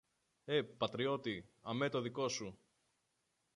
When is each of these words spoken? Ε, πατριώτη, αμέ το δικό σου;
Ε, 0.45 0.61
πατριώτη, 0.61 1.49
αμέ 1.61 1.89
το 1.89 2.01
δικό 2.01 2.27
σου; 2.27 2.59